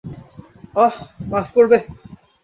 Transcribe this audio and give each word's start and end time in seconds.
অহ, 0.75 0.95
মাফ 1.29 1.47
করবে। 1.53 1.77